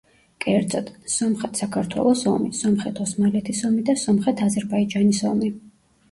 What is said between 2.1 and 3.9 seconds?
ომი, სომხეთ-ოსმალეთის ომი